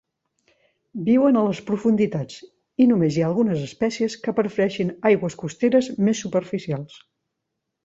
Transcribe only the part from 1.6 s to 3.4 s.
profunditats i només hi ha